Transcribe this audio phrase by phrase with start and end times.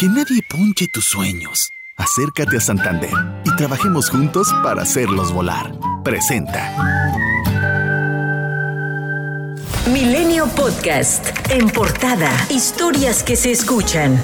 [0.00, 1.74] Que nadie ponche tus sueños.
[1.98, 3.10] Acércate a Santander
[3.44, 5.78] y trabajemos juntos para hacerlos volar.
[6.02, 6.72] Presenta.
[9.92, 11.26] Milenio Podcast.
[11.50, 12.30] En portada.
[12.48, 14.18] Historias que se escuchan.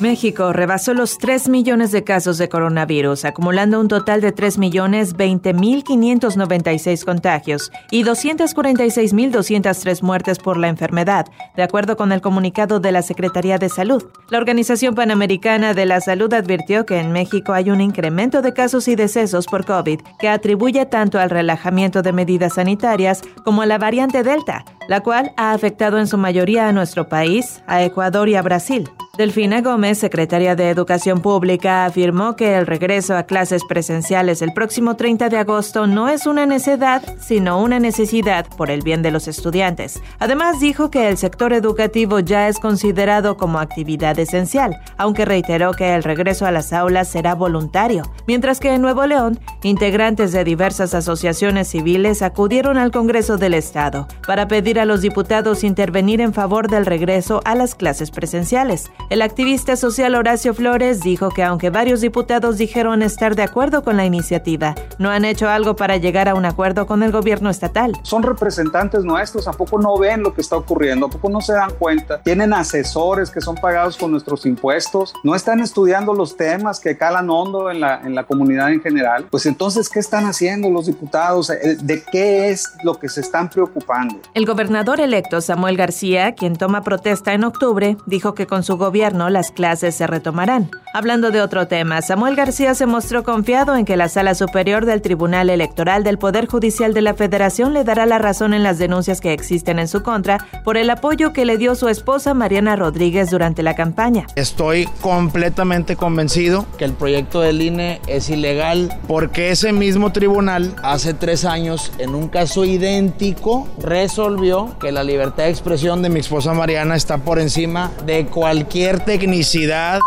[0.00, 5.16] México rebasó los 3 millones de casos de coronavirus, acumulando un total de 3 millones
[5.16, 12.12] 20 mil 596 contagios y 246 mil 203 muertes por la enfermedad, de acuerdo con
[12.12, 14.04] el comunicado de la Secretaría de Salud.
[14.30, 18.86] La Organización Panamericana de la Salud advirtió que en México hay un incremento de casos
[18.86, 23.78] y decesos por COVID que atribuye tanto al relajamiento de medidas sanitarias como a la
[23.78, 28.36] variante Delta, la cual ha afectado en su mayoría a nuestro país, a Ecuador y
[28.36, 28.88] a Brasil.
[29.18, 34.94] Delfina Gómez, secretaria de Educación Pública, afirmó que el regreso a clases presenciales el próximo
[34.94, 39.26] 30 de agosto no es una necedad, sino una necesidad por el bien de los
[39.26, 40.00] estudiantes.
[40.20, 45.96] Además, dijo que el sector educativo ya es considerado como actividad esencial, aunque reiteró que
[45.96, 50.94] el regreso a las aulas será voluntario, mientras que en Nuevo León, integrantes de diversas
[50.94, 56.68] asociaciones civiles acudieron al Congreso del Estado para pedir a los diputados intervenir en favor
[56.68, 58.92] del regreso a las clases presenciales.
[59.10, 63.96] El activista social Horacio Flores dijo que aunque varios diputados dijeron estar de acuerdo con
[63.96, 67.92] la iniciativa, no han hecho algo para llegar a un acuerdo con el gobierno estatal.
[68.02, 71.06] Son representantes nuestros, ¿a poco no ven lo que está ocurriendo?
[71.06, 72.20] ¿A poco no se dan cuenta?
[72.20, 77.30] Tienen asesores que son pagados con nuestros impuestos, no están estudiando los temas que calan
[77.30, 79.24] hondo en la, en la comunidad en general.
[79.30, 81.48] Pues entonces, ¿qué están haciendo los diputados?
[81.48, 84.16] Eh, ¿De qué es lo que se están preocupando?
[84.34, 88.97] El gobernador electo Samuel García, quien toma protesta en octubre, dijo que con su gobierno
[88.98, 90.70] las clases se retomarán.
[90.94, 95.02] Hablando de otro tema, Samuel García se mostró confiado en que la Sala Superior del
[95.02, 99.20] Tribunal Electoral del Poder Judicial de la Federación le dará la razón en las denuncias
[99.20, 103.30] que existen en su contra por el apoyo que le dio su esposa Mariana Rodríguez
[103.30, 104.26] durante la campaña.
[104.34, 111.12] Estoy completamente convencido que el proyecto del INE es ilegal porque ese mismo tribunal hace
[111.12, 116.54] tres años en un caso idéntico resolvió que la libertad de expresión de mi esposa
[116.54, 120.00] Mariana está por encima de cualquier tecnicidad.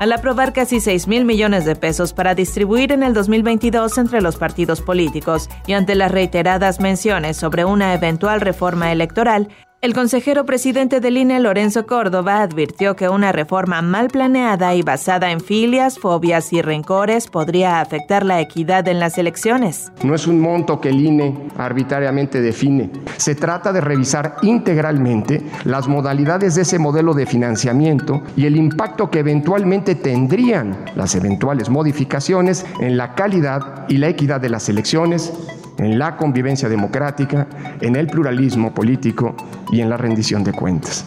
[0.00, 4.36] Al aprobar casi 6 mil millones de pesos para distribuir en el 2022 entre los
[4.36, 9.48] partidos políticos y ante las reiteradas menciones sobre una eventual reforma electoral,
[9.82, 15.32] el consejero presidente del INE, Lorenzo Córdoba, advirtió que una reforma mal planeada y basada
[15.32, 19.90] en filias, fobias y rencores podría afectar la equidad en las elecciones.
[20.04, 22.92] No es un monto que el INE arbitrariamente define.
[23.16, 29.10] Se trata de revisar integralmente las modalidades de ese modelo de financiamiento y el impacto
[29.10, 35.32] que eventualmente tendrían las eventuales modificaciones en la calidad y la equidad de las elecciones
[35.78, 37.46] en la convivencia democrática,
[37.80, 39.34] en el pluralismo político
[39.70, 41.04] y en la rendición de cuentas.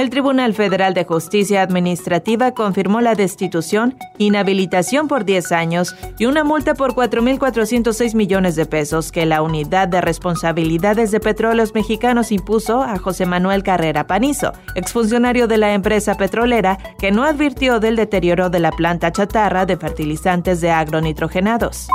[0.00, 6.42] El Tribunal Federal de Justicia Administrativa confirmó la destitución, inhabilitación por 10 años y una
[6.42, 12.80] multa por 4.406 millones de pesos que la Unidad de Responsabilidades de Petróleos Mexicanos impuso
[12.82, 18.48] a José Manuel Carrera Panizo, exfuncionario de la empresa petrolera que no advirtió del deterioro
[18.48, 21.88] de la planta chatarra de fertilizantes de agronitrogenados.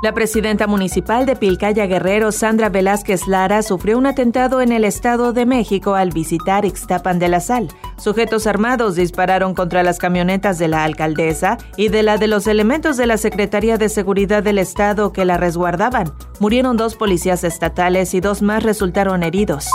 [0.00, 5.32] La presidenta municipal de Pilcaya Guerrero, Sandra Velázquez Lara, sufrió un atentado en el Estado
[5.32, 7.66] de México al visitar Ixtapan de la Sal.
[7.96, 12.96] Sujetos armados dispararon contra las camionetas de la alcaldesa y de la de los elementos
[12.96, 16.12] de la Secretaría de Seguridad del Estado que la resguardaban.
[16.38, 19.66] Murieron dos policías estatales y dos más resultaron heridos.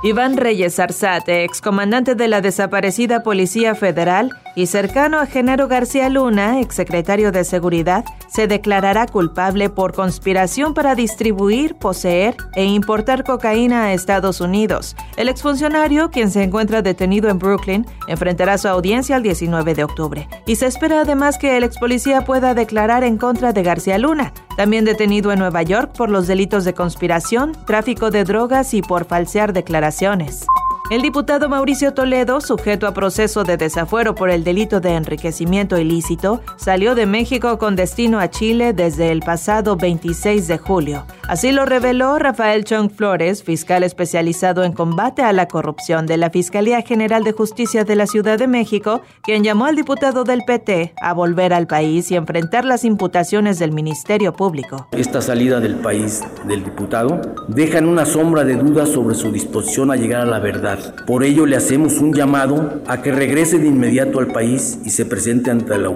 [0.00, 6.60] Iván Reyes Arzate, excomandante de la desaparecida Policía Federal y cercano a Genaro García Luna,
[6.60, 13.92] exsecretario de Seguridad, se declarará culpable por conspiración para distribuir, poseer e importar cocaína a
[13.92, 14.94] Estados Unidos.
[15.16, 20.28] El exfuncionario, quien se encuentra detenido en Brooklyn, enfrentará su audiencia el 19 de octubre.
[20.46, 24.32] Y se espera además que el ex policía pueda declarar en contra de García Luna,
[24.58, 29.04] también detenido en Nueva York por los delitos de conspiración, tráfico de drogas y por
[29.04, 30.48] falsear declaraciones.
[30.90, 36.40] El diputado Mauricio Toledo, sujeto a proceso de desafuero por el delito de enriquecimiento ilícito,
[36.56, 41.04] salió de México con destino a Chile desde el pasado 26 de julio.
[41.28, 46.30] Así lo reveló Rafael Chong Flores, fiscal especializado en combate a la corrupción de la
[46.30, 50.94] Fiscalía General de Justicia de la Ciudad de México, quien llamó al diputado del PT
[51.02, 54.88] a volver al país y enfrentar las imputaciones del Ministerio Público.
[54.92, 59.90] Esta salida del país del diputado deja en una sombra de dudas sobre su disposición
[59.90, 63.68] a llegar a la verdad por ello le hacemos un llamado a que regrese de
[63.68, 65.90] inmediato al país y se presente ante la,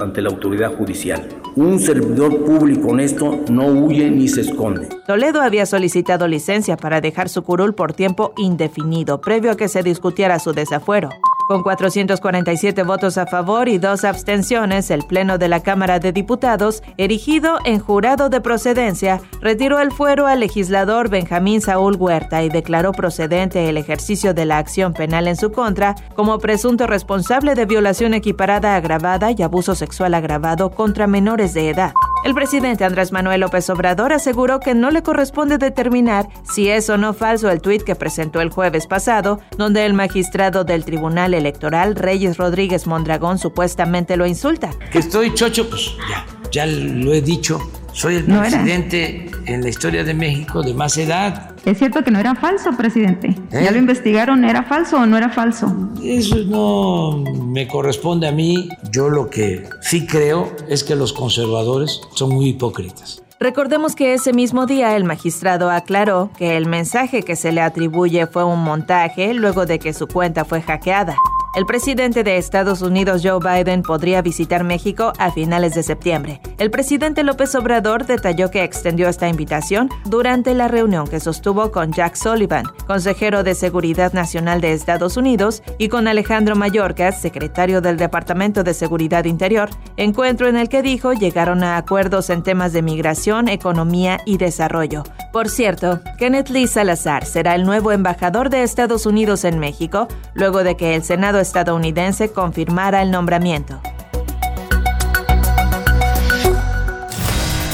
[0.00, 1.28] ante la autoridad judicial.
[1.56, 4.88] Un servidor público honesto no huye ni se esconde.
[5.06, 9.82] Toledo había solicitado licencia para dejar su curul por tiempo indefinido, previo a que se
[9.82, 11.10] discutiera su desafuero.
[11.48, 16.82] Con 447 votos a favor y dos abstenciones, el Pleno de la Cámara de Diputados,
[16.98, 22.92] erigido en jurado de procedencia, retiró el fuero al legislador Benjamín Saúl Huerta y declaró
[22.92, 28.12] procedente el ejercicio de la acción penal en su contra como presunto responsable de violación
[28.12, 31.94] equiparada agravada y abuso sexual agravado contra menores de edad.
[32.24, 36.98] El presidente Andrés Manuel López Obrador aseguró que no le corresponde determinar si es o
[36.98, 41.94] no falso el tuit que presentó el jueves pasado, donde el magistrado del Tribunal Electoral,
[41.94, 44.70] Reyes Rodríguez Mondragón, supuestamente lo insulta.
[44.90, 47.60] Que estoy chocho, pues ya, ya lo he dicho.
[47.98, 51.50] Soy el presidente en la historia de México de más edad.
[51.64, 53.34] Es cierto que no era falso, presidente.
[53.50, 53.72] ¿Ya ¿Eh?
[53.72, 54.44] lo investigaron?
[54.44, 55.74] ¿Era falso o no era falso?
[56.00, 58.68] Eso no me corresponde a mí.
[58.92, 63.20] Yo lo que sí creo es que los conservadores son muy hipócritas.
[63.40, 68.28] Recordemos que ese mismo día el magistrado aclaró que el mensaje que se le atribuye
[68.28, 71.16] fue un montaje luego de que su cuenta fue hackeada.
[71.56, 76.40] El presidente de Estados Unidos, Joe Biden, podría visitar México a finales de septiembre.
[76.58, 81.92] El presidente López Obrador detalló que extendió esta invitación durante la reunión que sostuvo con
[81.92, 87.96] Jack Sullivan, consejero de Seguridad Nacional de Estados Unidos, y con Alejandro Mayorkas, secretario del
[87.96, 92.82] Departamento de Seguridad Interior, encuentro en el que dijo llegaron a acuerdos en temas de
[92.82, 95.04] migración, economía y desarrollo.
[95.32, 100.64] Por cierto, Kenneth Lee Salazar será el nuevo embajador de Estados Unidos en México, luego
[100.64, 103.80] de que el Senado estadounidense confirmara el nombramiento.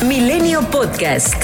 [0.09, 1.35] Milenio Podcast.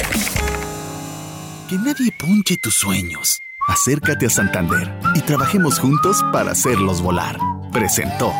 [1.69, 3.41] Que nadie punche tus sueños.
[3.69, 7.39] Acércate a Santander y trabajemos juntos para hacerlos volar.
[7.73, 8.35] Presentó.